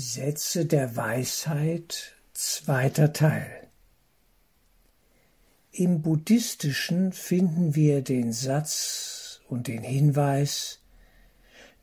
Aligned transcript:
Sätze 0.00 0.64
der 0.64 0.94
Weisheit, 0.94 2.14
zweiter 2.32 3.12
Teil. 3.12 3.66
Im 5.72 6.02
Buddhistischen 6.02 7.12
finden 7.12 7.74
wir 7.74 8.02
den 8.02 8.32
Satz 8.32 9.40
und 9.48 9.66
den 9.66 9.82
Hinweis, 9.82 10.78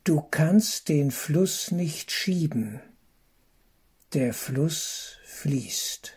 du 0.06 0.22
kannst 0.22 0.88
den 0.88 1.12
Fluss 1.12 1.72
nicht 1.72 2.10
schieben, 2.10 2.80
der 4.14 4.34
Fluss 4.34 5.18
fließt. 5.26 6.14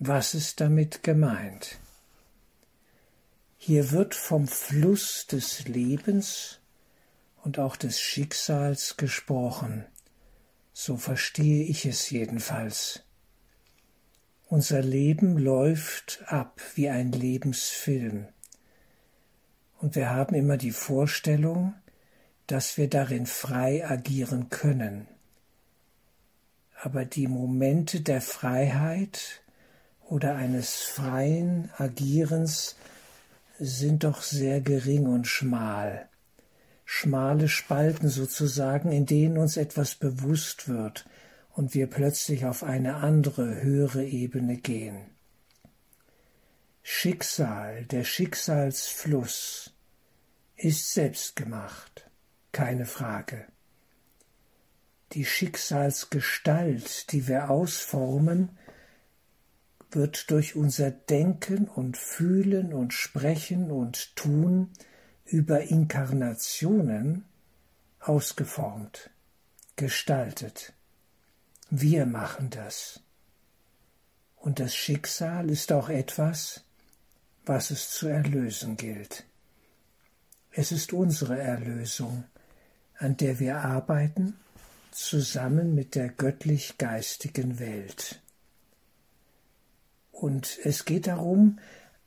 Was 0.00 0.34
ist 0.34 0.60
damit 0.60 1.04
gemeint? 1.04 1.78
Hier 3.56 3.92
wird 3.92 4.16
vom 4.16 4.48
Fluss 4.48 5.28
des 5.28 5.68
Lebens 5.68 6.58
und 7.44 7.58
auch 7.58 7.76
des 7.76 8.00
Schicksals 8.00 8.96
gesprochen. 8.96 9.86
So 10.72 10.96
verstehe 10.96 11.64
ich 11.64 11.86
es 11.86 12.10
jedenfalls. 12.10 13.02
Unser 14.46 14.80
Leben 14.80 15.36
läuft 15.36 16.22
ab 16.26 16.60
wie 16.74 16.88
ein 16.88 17.12
Lebensfilm. 17.12 18.28
Und 19.80 19.94
wir 19.94 20.10
haben 20.10 20.34
immer 20.34 20.56
die 20.56 20.72
Vorstellung, 20.72 21.74
dass 22.46 22.78
wir 22.78 22.88
darin 22.88 23.26
frei 23.26 23.86
agieren 23.86 24.48
können. 24.48 25.06
Aber 26.80 27.04
die 27.04 27.26
Momente 27.26 28.00
der 28.00 28.20
Freiheit 28.20 29.42
oder 30.08 30.36
eines 30.36 30.76
freien 30.76 31.70
Agierens 31.76 32.76
sind 33.58 34.04
doch 34.04 34.22
sehr 34.22 34.60
gering 34.60 35.06
und 35.06 35.26
schmal 35.26 36.08
schmale 36.90 37.50
Spalten 37.50 38.08
sozusagen, 38.08 38.92
in 38.92 39.04
denen 39.04 39.36
uns 39.36 39.58
etwas 39.58 39.94
bewusst 39.94 40.68
wird 40.68 41.04
und 41.50 41.74
wir 41.74 41.86
plötzlich 41.86 42.46
auf 42.46 42.64
eine 42.64 42.96
andere, 42.96 43.60
höhere 43.62 44.06
Ebene 44.06 44.56
gehen. 44.56 45.10
Schicksal, 46.82 47.84
der 47.84 48.04
Schicksalsfluss 48.04 49.74
ist 50.56 50.94
selbstgemacht, 50.94 52.08
keine 52.52 52.86
Frage. 52.86 53.44
Die 55.12 55.26
Schicksalsgestalt, 55.26 57.12
die 57.12 57.28
wir 57.28 57.50
ausformen, 57.50 58.56
wird 59.90 60.30
durch 60.30 60.56
unser 60.56 60.90
Denken 60.90 61.68
und 61.68 61.98
Fühlen 61.98 62.72
und 62.72 62.94
Sprechen 62.94 63.70
und 63.70 64.16
Tun 64.16 64.70
über 65.30 65.62
Inkarnationen 65.62 67.24
ausgeformt, 68.00 69.10
gestaltet. 69.76 70.72
Wir 71.70 72.06
machen 72.06 72.50
das. 72.50 73.00
Und 74.36 74.60
das 74.60 74.74
Schicksal 74.74 75.50
ist 75.50 75.72
auch 75.72 75.88
etwas, 75.88 76.64
was 77.44 77.70
es 77.70 77.90
zu 77.90 78.08
erlösen 78.08 78.76
gilt. 78.76 79.24
Es 80.50 80.72
ist 80.72 80.92
unsere 80.92 81.38
Erlösung, 81.38 82.24
an 82.98 83.16
der 83.16 83.38
wir 83.38 83.58
arbeiten, 83.58 84.38
zusammen 84.90 85.74
mit 85.74 85.94
der 85.94 86.08
göttlich-geistigen 86.08 87.58
Welt. 87.58 88.20
Und 90.10 90.58
es 90.64 90.84
geht 90.84 91.06
darum, 91.06 91.58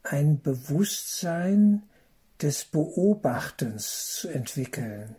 ein 0.04 0.42
Bewusstsein 0.42 1.84
des 2.42 2.66
Beobachtens 2.66 4.16
zu 4.16 4.30
entwickeln 4.30 5.16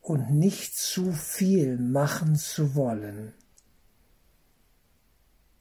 und 0.00 0.30
nicht 0.30 0.76
zu 0.76 1.12
viel 1.12 1.76
machen 1.78 2.34
zu 2.36 2.74
wollen. 2.74 3.34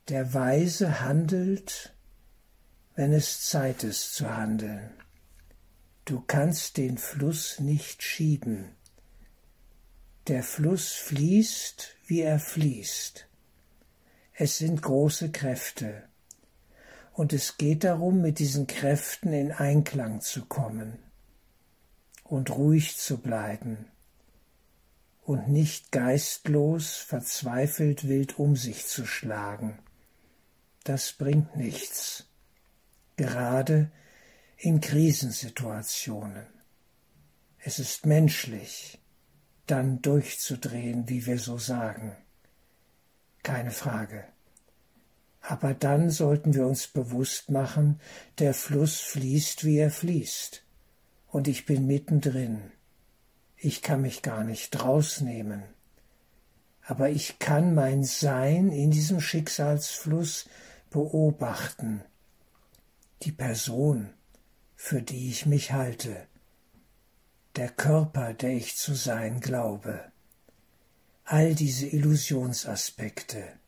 Der 0.07 0.33
Weise 0.33 1.01
handelt, 1.01 1.93
wenn 2.95 3.13
es 3.13 3.45
Zeit 3.45 3.83
ist 3.83 4.15
zu 4.15 4.35
handeln. 4.35 4.89
Du 6.05 6.21
kannst 6.21 6.77
den 6.77 6.97
Fluss 6.97 7.59
nicht 7.59 8.01
schieben. 8.01 8.75
Der 10.27 10.41
Fluss 10.41 10.93
fließt, 10.93 11.95
wie 12.07 12.21
er 12.21 12.39
fließt. 12.39 13.27
Es 14.33 14.57
sind 14.57 14.81
große 14.81 15.31
Kräfte 15.31 16.09
und 17.13 17.33
es 17.33 17.57
geht 17.57 17.83
darum, 17.83 18.21
mit 18.21 18.39
diesen 18.39 18.67
Kräften 18.67 19.33
in 19.33 19.51
Einklang 19.51 20.21
zu 20.21 20.45
kommen 20.45 20.99
und 22.23 22.51
ruhig 22.51 22.97
zu 22.97 23.17
bleiben 23.17 23.87
und 25.23 25.47
nicht 25.47 25.91
geistlos, 25.91 26.95
verzweifelt 26.95 28.07
wild 28.07 28.39
um 28.39 28.55
sich 28.55 28.87
zu 28.87 29.05
schlagen. 29.05 29.79
Das 30.83 31.13
bringt 31.13 31.55
nichts, 31.55 32.25
gerade 33.15 33.91
in 34.57 34.81
Krisensituationen. 34.81 36.47
Es 37.59 37.77
ist 37.79 38.05
menschlich, 38.05 38.99
dann 39.67 40.01
durchzudrehen, 40.01 41.09
wie 41.09 41.25
wir 41.25 41.37
so 41.37 41.57
sagen. 41.57 42.15
Keine 43.43 43.71
Frage. 43.71 44.25
Aber 45.49 45.73
dann 45.73 46.11
sollten 46.11 46.53
wir 46.53 46.67
uns 46.67 46.85
bewusst 46.85 47.49
machen, 47.49 47.99
der 48.37 48.53
Fluss 48.53 48.99
fließt, 48.99 49.65
wie 49.65 49.79
er 49.79 49.89
fließt. 49.89 50.63
Und 51.25 51.47
ich 51.47 51.65
bin 51.65 51.87
mittendrin. 51.87 52.71
Ich 53.57 53.81
kann 53.81 54.03
mich 54.03 54.21
gar 54.21 54.43
nicht 54.43 54.79
rausnehmen. 54.79 55.63
Aber 56.83 57.09
ich 57.09 57.39
kann 57.39 57.73
mein 57.73 58.03
Sein 58.03 58.69
in 58.69 58.91
diesem 58.91 59.21
Schicksalsfluss 59.21 60.47
beobachten. 60.91 62.03
Die 63.23 63.31
Person, 63.31 64.13
für 64.75 65.01
die 65.01 65.31
ich 65.31 65.47
mich 65.47 65.71
halte. 65.71 66.27
Der 67.55 67.69
Körper, 67.69 68.35
der 68.35 68.51
ich 68.51 68.77
zu 68.77 68.93
sein 68.93 69.39
glaube. 69.39 69.99
All 71.23 71.55
diese 71.55 71.87
Illusionsaspekte 71.87 73.59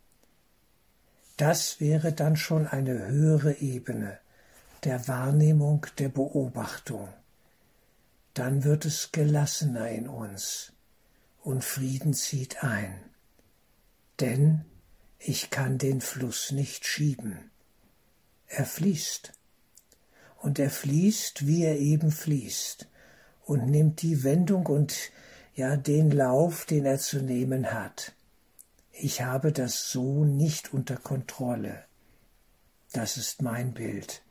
das 1.41 1.79
wäre 1.79 2.13
dann 2.13 2.35
schon 2.35 2.68
eine 2.68 3.07
höhere 3.07 3.57
Ebene 3.62 4.19
der 4.84 5.07
Wahrnehmung, 5.07 5.88
der 5.97 6.09
Beobachtung. 6.09 7.09
Dann 8.35 8.63
wird 8.63 8.85
es 8.85 9.12
gelassener 9.12 9.90
in 9.90 10.07
uns 10.07 10.72
und 11.41 11.63
Frieden 11.63 12.13
zieht 12.13 12.63
ein. 12.63 12.94
Denn 14.19 14.66
ich 15.18 15.50
kann 15.50 15.79
den 15.79 16.00
Fluss 16.02 16.52
nicht 16.52 16.85
schieben. 16.85 17.50
Er 18.46 18.68
fließt. 18.68 19.34
Und 20.38 20.59
er 20.59 20.69
fließt, 20.69 21.47
wie 21.47 21.63
er 21.63 21.79
eben 21.79 22.12
fließt, 22.12 22.88
und 23.46 23.66
nimmt 23.66 24.03
die 24.03 24.23
Wendung 24.23 24.68
und 24.68 24.96
ja 25.56 25.75
den 25.75 26.12
Lauf, 26.12 26.66
den 26.66 26.85
er 26.85 27.00
zu 27.00 27.19
nehmen 27.19 27.73
hat. 27.73 28.13
Ich 29.03 29.23
habe 29.23 29.51
das 29.51 29.89
so 29.89 30.25
nicht 30.25 30.75
unter 30.75 30.95
Kontrolle. 30.95 31.85
Das 32.94 33.17
ist 33.17 33.41
mein 33.41 33.73
Bild. 33.73 34.22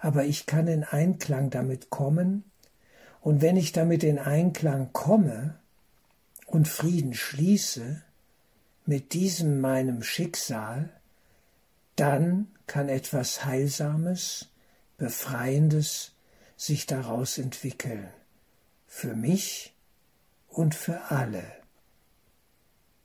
Aber 0.00 0.24
ich 0.24 0.46
kann 0.46 0.68
in 0.68 0.84
Einklang 0.84 1.50
damit 1.50 1.90
kommen, 1.90 2.44
und 3.20 3.42
wenn 3.42 3.58
ich 3.58 3.72
damit 3.72 4.02
in 4.02 4.18
Einklang 4.18 4.94
komme 4.94 5.58
und 6.46 6.66
Frieden 6.66 7.12
schließe 7.12 8.02
mit 8.86 9.12
diesem 9.12 9.60
meinem 9.60 10.02
Schicksal, 10.02 10.88
dann 11.94 12.48
kann 12.66 12.88
etwas 12.88 13.44
Heilsames, 13.44 14.48
Befreiendes 14.96 16.12
sich 16.56 16.86
daraus 16.86 17.36
entwickeln, 17.36 18.08
für 18.86 19.14
mich 19.14 19.74
und 20.48 20.74
für 20.74 21.10
alle. 21.10 21.59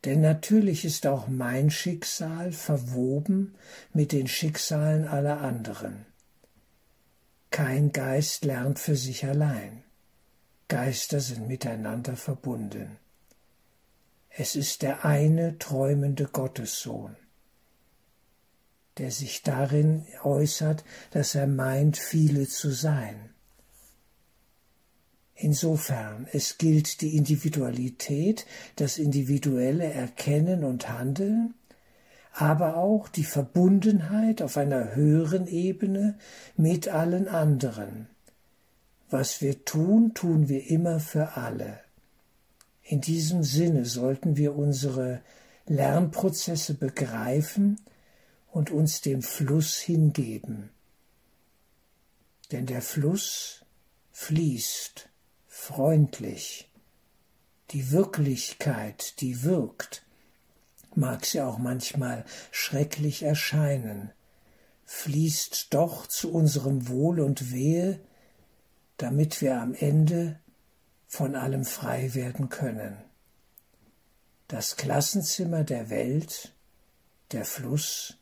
Denn 0.06 0.22
natürlich 0.22 0.86
ist 0.86 1.08
auch 1.08 1.28
mein 1.28 1.72
Schicksal 1.72 2.52
verwoben 2.52 3.56
mit 3.92 4.12
den 4.12 4.28
Schicksalen 4.28 5.08
aller 5.08 5.42
anderen. 5.42 6.06
Kein 7.50 7.92
Geist 7.92 8.46
lernt 8.46 8.80
für 8.80 8.96
sich 8.96 9.26
allein. 9.26 9.84
Geister 10.68 11.20
sind 11.20 11.48
miteinander 11.48 12.16
verbunden. 12.16 12.98
Es 14.30 14.56
ist 14.56 14.82
der 14.82 15.06
eine 15.06 15.58
träumende 15.58 16.26
Gottessohn, 16.26 17.16
der 18.98 19.12
sich 19.12 19.44
darin 19.44 20.06
äußert, 20.24 20.84
dass 21.12 21.36
er 21.36 21.48
meint, 21.48 21.98
viele 21.98 22.48
zu 22.48 22.72
sein. 22.72 23.35
Insofern, 25.36 26.28
es 26.32 26.58
gilt 26.58 27.02
die 27.02 27.18
Individualität, 27.18 28.46
das 28.78 28.98
individuelle 28.98 29.92
Erkennen 29.92 30.64
und 30.64 30.88
Handeln, 30.90 31.56
aber 32.32 32.78
auch 32.78 33.10
die 33.10 33.26
Verbundenheit 33.26 34.42
auf 34.42 34.56
einer 34.56 34.96
höheren 34.96 35.48
Ebene 35.48 36.18
mit 36.56 36.88
allen 36.88 37.28
anderen. 37.28 38.08
Was 39.10 39.42
wir 39.42 39.66
tun, 39.66 40.14
tun 40.14 40.48
wir 40.48 40.70
immer 40.70 41.00
für 41.02 41.36
alle. 41.36 41.80
In 42.82 43.02
diesem 43.02 43.44
Sinne 43.44 43.86
sollten 43.86 44.38
wir 44.38 44.56
unsere 44.56 45.22
Lernprozesse 45.66 46.76
begreifen 46.76 47.82
und 48.52 48.72
uns 48.72 49.02
dem 49.02 49.22
Fluss 49.22 49.80
hingeben. 49.80 50.70
Denn 52.52 52.66
der 52.68 52.82
Fluss 52.82 53.66
fließt 54.12 55.10
freundlich. 55.56 56.70
Die 57.72 57.92
Wirklichkeit, 57.92 59.22
die 59.22 59.44
wirkt, 59.44 60.06
mag 60.96 61.26
sie 61.26 61.42
auch 61.42 61.58
manchmal 61.58 62.26
schrecklich 62.52 63.24
erscheinen, 63.24 64.12
fließt 64.84 65.74
doch 65.74 66.08
zu 66.08 66.32
unserem 66.32 66.90
Wohl 66.90 67.22
und 67.22 67.54
Wehe, 67.54 68.02
damit 68.98 69.42
wir 69.42 69.60
am 69.62 69.74
Ende 69.74 70.40
von 71.08 71.36
allem 71.36 71.64
frei 71.64 72.14
werden 72.14 72.50
können. 72.50 72.98
Das 74.50 74.76
Klassenzimmer 74.76 75.64
der 75.64 75.90
Welt, 75.90 76.54
der 77.32 77.46
Fluss, 77.46 78.18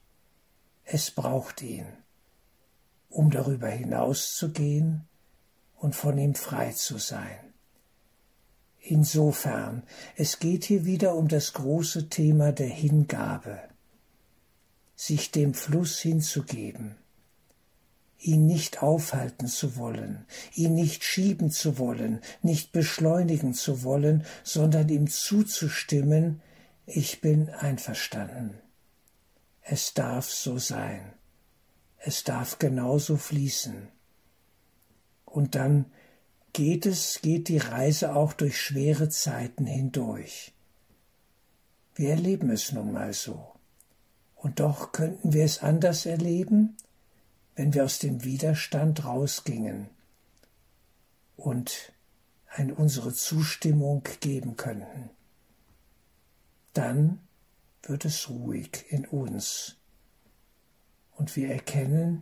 es 0.86 1.10
braucht 1.10 1.64
ihn, 1.64 1.88
um 3.10 3.32
darüber 3.32 3.70
hinauszugehen 3.70 5.08
und 5.84 5.98
von 5.98 6.18
ihm 6.18 6.34
frei 6.34 6.72
zu 6.72 6.98
sein. 6.98 7.54
Insofern, 8.80 9.84
es 10.16 10.40
geht 10.40 10.64
hier 10.64 10.86
wieder 10.86 11.14
um 11.16 11.28
das 11.28 11.52
große 11.52 12.08
Thema 12.08 12.54
der 12.54 12.70
Hingabe, 12.70 13.60
sich 14.96 15.32
dem 15.32 15.54
Fluss 15.54 16.00
hinzugeben, 16.00 16.96
ihn 18.18 18.46
nicht 18.46 18.82
aufhalten 18.82 19.48
zu 19.48 19.76
wollen, 19.76 20.26
ihn 20.54 20.74
nicht 20.74 21.04
schieben 21.04 21.52
zu 21.52 21.78
wollen, 21.78 22.22
nicht 22.42 22.72
beschleunigen 22.72 23.54
zu 23.54 23.84
wollen, 23.84 24.26
sondern 24.44 24.88
ihm 24.88 25.10
zuzustimmen, 25.10 26.42
ich 26.86 27.20
bin 27.20 27.50
einverstanden. 27.50 28.54
Es 29.62 29.94
darf 29.94 30.32
so 30.32 30.58
sein. 30.58 31.14
Es 31.98 32.24
darf 32.24 32.58
genauso 32.58 33.18
fließen. 33.18 33.90
Und 35.34 35.56
dann 35.56 35.86
geht 36.54 36.86
es, 36.86 37.20
geht 37.24 37.48
die 37.48 37.58
Reise 37.58 38.16
auch 38.16 38.34
durch 38.34 38.62
schwere 38.62 39.10
Zeiten 39.10 39.66
hindurch. 39.66 40.54
Wir 41.96 42.12
erleben 42.12 42.52
es 42.52 42.72
nun 42.72 42.92
mal 42.92 43.14
so. 43.14 43.52
Und 44.36 44.60
doch 44.60 44.92
könnten 44.92 45.34
wir 45.34 45.44
es 45.44 45.64
anders 45.64 46.06
erleben, 46.06 46.78
wenn 47.56 47.74
wir 47.74 47.84
aus 47.84 47.98
dem 47.98 48.24
Widerstand 48.24 49.06
rausgingen 49.06 49.90
und 51.36 51.94
ein 52.50 52.72
unsere 52.72 53.12
Zustimmung 53.12 54.04
geben 54.20 54.56
könnten. 54.56 55.10
Dann 56.74 57.20
wird 57.82 58.06
es 58.06 58.30
ruhig 58.30 58.86
in 58.90 59.08
uns 59.08 59.78
und 61.16 61.36
wir 61.36 61.50
erkennen, 61.50 62.22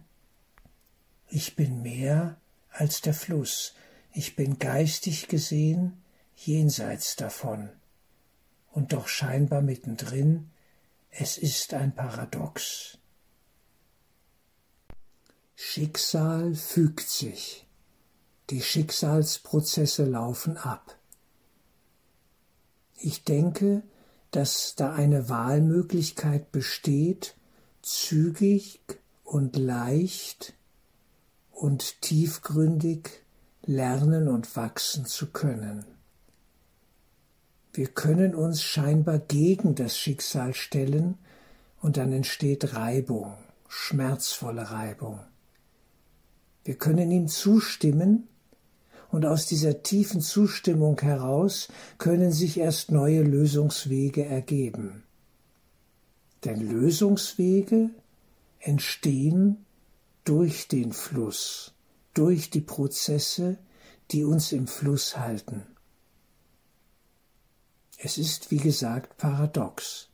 ich 1.27 1.57
bin 1.57 1.81
mehr 1.81 2.37
als 2.71 3.01
der 3.01 3.13
Fluss, 3.13 3.73
ich 4.13 4.35
bin 4.35 4.59
geistig 4.59 5.27
gesehen 5.27 6.01
jenseits 6.35 7.15
davon 7.15 7.69
und 8.71 8.93
doch 8.93 9.07
scheinbar 9.07 9.61
mittendrin, 9.61 10.49
es 11.09 11.37
ist 11.37 11.73
ein 11.73 11.93
Paradox. 11.93 12.97
Schicksal 15.55 16.55
fügt 16.55 17.07
sich. 17.07 17.67
Die 18.49 18.61
Schicksalsprozesse 18.61 20.05
laufen 20.05 20.57
ab. 20.57 20.97
Ich 22.97 23.23
denke, 23.23 23.83
dass 24.31 24.75
da 24.75 24.93
eine 24.93 25.29
Wahlmöglichkeit 25.29 26.51
besteht, 26.51 27.35
zügig 27.81 28.81
und 29.23 29.55
leicht 29.55 30.53
und 31.61 32.01
tiefgründig 32.01 33.21
lernen 33.63 34.27
und 34.27 34.55
wachsen 34.55 35.05
zu 35.05 35.27
können. 35.27 35.85
Wir 37.71 37.85
können 37.85 38.33
uns 38.33 38.63
scheinbar 38.63 39.19
gegen 39.19 39.75
das 39.75 39.95
Schicksal 39.95 40.55
stellen 40.55 41.19
und 41.79 41.97
dann 41.97 42.11
entsteht 42.13 42.73
Reibung, 42.73 43.35
schmerzvolle 43.67 44.71
Reibung. 44.71 45.19
Wir 46.63 46.75
können 46.75 47.11
ihm 47.11 47.27
zustimmen, 47.27 48.27
und 49.09 49.25
aus 49.25 49.45
dieser 49.45 49.83
tiefen 49.83 50.21
Zustimmung 50.21 50.99
heraus 51.01 51.67
können 51.97 52.31
sich 52.31 52.57
erst 52.57 52.91
neue 52.91 53.21
Lösungswege 53.21 54.25
ergeben. 54.25 55.03
Denn 56.45 56.61
Lösungswege 56.61 57.89
entstehen 58.59 59.65
durch 60.23 60.67
den 60.67 60.93
Fluss, 60.93 61.73
durch 62.13 62.49
die 62.49 62.61
Prozesse, 62.61 63.57
die 64.11 64.23
uns 64.23 64.51
im 64.51 64.67
Fluss 64.67 65.17
halten. 65.17 65.65
Es 67.97 68.17
ist, 68.17 68.51
wie 68.51 68.57
gesagt, 68.57 69.17
paradox. 69.17 70.09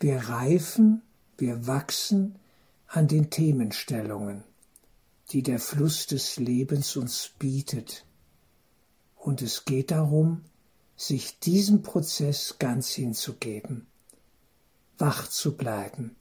Wir 0.00 0.16
reifen, 0.16 1.02
wir 1.36 1.66
wachsen 1.66 2.38
an 2.86 3.08
den 3.08 3.30
Themenstellungen 3.30 4.44
die 5.30 5.42
der 5.42 5.58
Fluss 5.58 6.06
des 6.06 6.36
Lebens 6.36 6.96
uns 6.96 7.32
bietet. 7.38 8.04
Und 9.16 9.42
es 9.42 9.64
geht 9.64 9.90
darum, 9.90 10.44
sich 10.96 11.38
diesem 11.40 11.82
Prozess 11.82 12.56
ganz 12.58 12.90
hinzugeben, 12.90 13.86
wach 14.96 15.28
zu 15.28 15.56
bleiben 15.56 16.16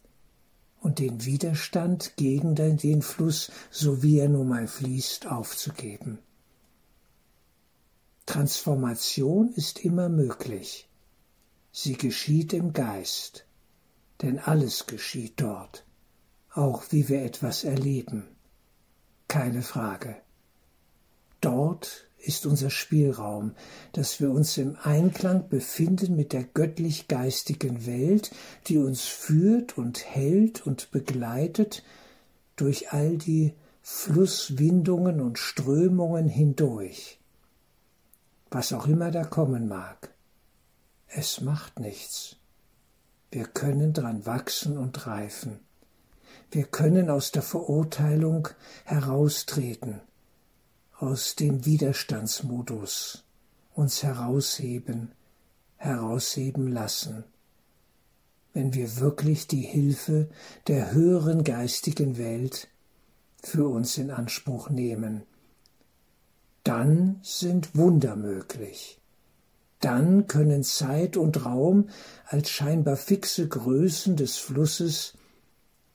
und 0.88 1.00
den 1.00 1.26
Widerstand 1.26 2.14
gegen 2.16 2.56
den 2.56 3.02
Fluss, 3.02 3.52
so 3.70 4.02
wie 4.02 4.20
er 4.20 4.30
nun 4.30 4.48
mal 4.48 4.68
fließt, 4.68 5.28
aufzugeben. 5.28 6.20
Transformation 8.26 9.52
ist 9.54 9.84
immer 9.84 10.08
möglich. 10.08 10.88
Sie 11.74 11.98
geschieht 11.98 12.54
im 12.54 12.72
Geist, 12.72 13.46
denn 14.22 14.40
alles 14.40 14.88
geschieht 14.88 15.34
dort, 15.42 15.86
auch 16.54 16.84
wie 16.92 17.10
wir 17.10 17.22
etwas 17.22 17.66
erleben 17.66 18.26
keine 19.28 19.62
Frage. 19.62 20.16
Dort 21.42 22.07
ist 22.28 22.46
unser 22.46 22.70
Spielraum, 22.70 23.54
dass 23.94 24.20
wir 24.20 24.32
uns 24.32 24.58
im 24.58 24.78
Einklang 24.84 25.50
befinden 25.50 26.16
mit 26.16 26.34
der 26.34 26.44
göttlich-geistigen 26.44 27.86
Welt, 27.86 28.32
die 28.68 28.78
uns 28.78 29.06
führt 29.06 29.78
und 29.78 30.06
hält 30.06 30.66
und 30.68 30.92
begleitet 30.92 31.84
durch 32.56 32.92
all 32.92 33.18
die 33.18 33.54
Flusswindungen 33.82 35.22
und 35.22 35.40
Strömungen 35.40 36.28
hindurch. 36.28 37.20
Was 38.52 38.74
auch 38.74 38.88
immer 38.88 39.12
da 39.12 39.24
kommen 39.24 39.68
mag, 39.68 40.14
es 41.08 41.42
macht 41.42 41.80
nichts. 41.80 42.36
Wir 43.32 43.46
können 43.46 43.94
dran 43.94 44.26
wachsen 44.26 44.78
und 44.78 45.08
reifen. 45.08 45.60
Wir 46.52 46.64
können 46.66 47.10
aus 47.10 47.32
der 47.32 47.42
Verurteilung 47.42 48.48
heraustreten, 48.86 50.02
aus 51.00 51.36
dem 51.36 51.66
Widerstandsmodus, 51.66 53.24
uns 53.74 54.02
herausheben, 54.02 55.12
herausheben 55.76 56.72
lassen, 56.72 57.24
wenn 58.54 58.74
wir 58.74 58.98
wirklich 59.00 59.46
die 59.46 59.62
Hilfe 59.62 60.28
der 60.66 60.92
höheren 60.94 61.44
geistigen 61.44 62.18
Welt 62.18 62.68
für 63.44 63.68
uns 63.68 64.00
in 64.00 64.10
Anspruch 64.10 64.70
nehmen. 64.70 65.22
Dann 66.64 67.20
sind 67.22 67.76
Wunder 67.76 68.16
möglich. 68.16 69.00
Dann 69.80 70.26
können 70.26 70.64
Zeit 70.64 71.16
und 71.16 71.46
Raum 71.46 71.90
als 72.26 72.50
scheinbar 72.50 72.98
fixe 72.98 73.48
Größen 73.48 74.16
des 74.16 74.38
Flusses 74.38 75.14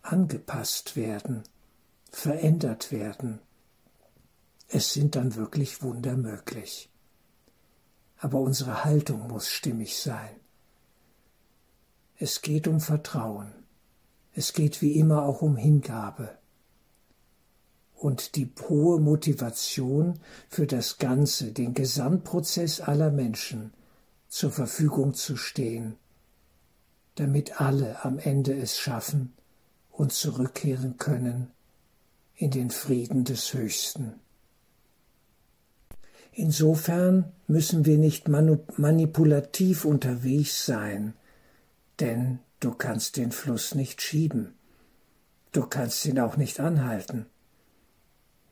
angepasst 0.03 0.95
werden, 0.95 1.43
verändert 2.13 2.93
werden. 2.93 3.41
Es 4.75 4.95
sind 4.95 5.17
dann 5.17 5.35
wirklich 5.35 5.83
Wunder 5.83 6.17
möglich. 6.17 6.91
Aber 8.17 8.41
unsere 8.41 8.85
Haltung 8.85 9.29
muss 9.29 9.47
stimmig 9.49 9.99
sein. 9.99 10.31
Es 12.19 12.41
geht 12.41 12.67
um 12.67 12.81
Vertrauen. 12.81 13.52
Es 14.33 14.55
geht 14.55 14.81
wie 14.81 14.93
immer 14.93 15.25
auch 15.25 15.43
um 15.43 15.57
Hingabe. 15.57 16.38
Und 17.95 18.35
die 18.35 18.50
hohe 18.67 18.99
Motivation 18.99 20.19
für 20.49 20.67
das 20.67 20.97
Ganze, 20.97 21.52
den 21.52 21.75
Gesamtprozess 21.75 22.81
aller 22.81 23.11
Menschen 23.11 23.75
zur 24.29 24.52
Verfügung 24.52 25.12
zu 25.12 25.37
stehen, 25.37 25.97
damit 27.17 27.61
alle 27.61 28.02
am 28.07 28.19
Ende 28.19 28.55
es 28.55 28.79
schaffen, 28.79 29.35
und 29.91 30.14
zurückkehren 30.14 30.97
können 30.97 31.50
in 32.35 32.50
den 32.50 32.71
Frieden 32.71 33.25
des 33.25 33.52
Höchsten. 33.52 34.14
Insofern 36.33 37.31
müssen 37.47 37.85
wir 37.85 37.99
nicht 37.99 38.27
manipulativ 38.29 39.85
unterwegs 39.85 40.65
sein, 40.65 41.12
denn 42.01 42.39
du 42.61 42.73
kannst 42.73 43.19
den 43.19 43.33
Fluss 43.33 43.75
nicht 43.75 44.01
schieben. 44.01 44.55
Du 45.53 45.67
kannst 45.67 46.05
ihn 46.07 46.19
auch 46.19 46.39
nicht 46.39 46.59
anhalten. 46.59 47.27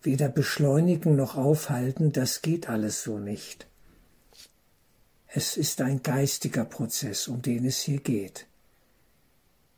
Weder 0.03 0.29
beschleunigen 0.29 1.17
noch 1.17 1.37
aufhalten, 1.37 2.13
das 2.13 2.43
geht 2.43 2.69
alles 2.69 3.03
so 3.03 3.19
nicht. 3.19 3.67
Es 5.27 5.57
ist 5.57 5.81
ein 5.81 6.03
geistiger 6.03 6.65
Prozess, 6.65 7.29
um 7.29 7.41
den 7.41 7.65
es 7.65 7.81
hier 7.81 8.01
geht, 8.01 8.47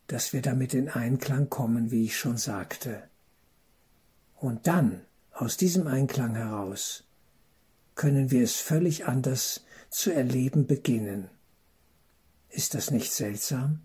dass 0.08 0.32
wir 0.32 0.42
damit 0.42 0.74
in 0.74 0.88
Einklang 0.88 1.50
kommen, 1.50 1.92
wie 1.92 2.04
ich 2.04 2.16
schon 2.16 2.38
sagte. 2.38 3.04
Und 4.34 4.66
dann, 4.66 5.02
aus 5.32 5.56
diesem 5.56 5.86
Einklang 5.86 6.34
heraus, 6.34 7.04
können 8.02 8.32
wir 8.32 8.42
es 8.42 8.56
völlig 8.56 9.06
anders 9.06 9.64
zu 9.88 10.12
erleben 10.12 10.66
beginnen. 10.66 11.28
Ist 12.48 12.74
das 12.74 12.90
nicht 12.90 13.12
seltsam? 13.12 13.78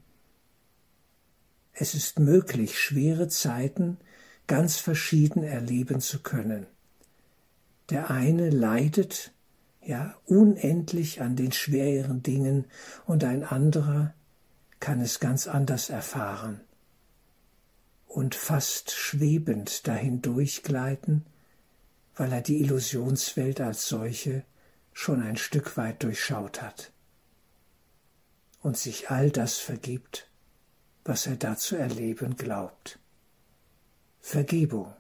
Es 1.72 1.94
ist 1.94 2.18
möglich, 2.18 2.80
schwere 2.80 3.28
Zeiten 3.28 4.00
ganz 4.48 4.78
verschieden 4.78 5.44
erleben 5.44 6.02
zu 6.02 6.24
können. 6.24 6.66
Der 7.92 8.10
eine 8.10 8.50
leidet 8.50 9.34
ja 9.84 10.16
unendlich 10.26 11.22
an 11.22 11.36
den 11.36 11.52
schweren 11.52 12.24
Dingen 12.24 12.66
und 13.06 13.24
ein 13.24 13.44
anderer 13.44 14.16
kann 14.80 15.00
es 15.00 15.20
ganz 15.20 15.46
anders 15.46 15.92
erfahren 15.92 16.62
und 18.08 18.34
fast 18.34 18.90
schwebend 18.90 19.88
dahin 19.88 20.24
durchgleiten 20.24 21.24
weil 22.18 22.34
er 22.34 22.42
die 22.42 22.60
Illusionswelt 22.60 23.62
als 23.62 23.88
solche 23.88 24.44
schon 24.92 25.22
ein 25.22 25.38
Stück 25.38 25.78
weit 25.78 26.04
durchschaut 26.04 26.62
hat 26.62 26.92
und 28.62 28.78
sich 28.78 29.12
all 29.12 29.30
das 29.30 29.60
vergibt, 29.60 30.30
was 31.06 31.28
er 31.28 31.36
da 31.36 31.56
zu 31.56 31.76
erleben 31.76 32.36
glaubt. 32.36 33.00
Vergebung 34.20 34.94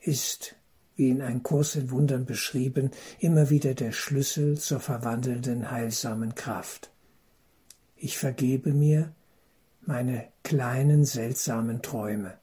ist, 0.00 0.54
wie 0.96 1.08
in 1.08 1.22
ein 1.22 1.42
Kurs 1.42 1.74
in 1.74 1.90
Wundern 1.90 2.26
beschrieben, 2.26 2.90
immer 3.18 3.48
wieder 3.48 3.74
der 3.74 3.92
Schlüssel 3.92 4.58
zur 4.58 4.80
verwandelnden 4.80 5.70
heilsamen 5.70 6.34
Kraft. 6.34 6.90
Ich 7.96 8.18
vergebe 8.18 8.72
mir 8.72 9.14
meine 9.80 10.28
kleinen 10.44 11.04
seltsamen 11.04 11.82
Träume, 11.82 12.38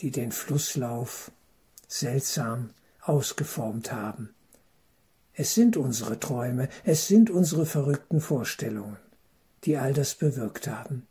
die 0.00 0.10
den 0.10 0.32
Flusslauf 0.32 1.30
seltsam 1.90 2.70
ausgeformt 3.02 3.92
haben. 3.92 4.30
Es 5.34 5.54
sind 5.54 5.76
unsere 5.76 6.20
Träume, 6.20 6.68
es 6.84 7.08
sind 7.08 7.30
unsere 7.30 7.66
verrückten 7.66 8.20
Vorstellungen, 8.20 8.96
die 9.64 9.76
all 9.76 9.92
das 9.92 10.14
bewirkt 10.14 10.68
haben. 10.68 11.06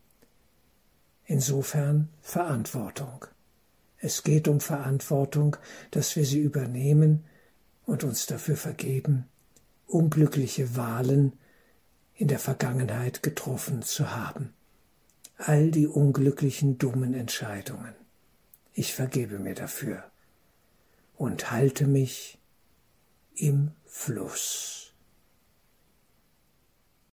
Insofern 1.26 2.10
Verantwortung. 2.22 3.26
Es 3.98 4.24
geht 4.24 4.48
um 4.48 4.62
Verantwortung, 4.62 5.58
dass 5.92 6.16
wir 6.16 6.26
sie 6.26 6.40
übernehmen 6.40 7.26
und 7.86 8.04
uns 8.04 8.26
dafür 8.26 8.56
vergeben, 8.56 9.26
unglückliche 9.86 10.78
Wahlen 10.78 11.34
in 12.16 12.30
der 12.30 12.40
Vergangenheit 12.40 13.22
getroffen 13.22 13.82
zu 13.82 14.16
haben. 14.16 14.54
All 15.38 15.72
die 15.72 15.88
unglücklichen 15.88 16.78
dummen 16.78 17.14
Entscheidungen. 17.14 17.94
Ich 18.74 18.94
vergebe 18.94 19.40
mir 19.40 19.56
dafür 19.56 20.04
und 21.20 21.52
halte 21.52 21.86
mich 21.86 22.40
im 23.36 23.72
Fluss. 23.86 24.89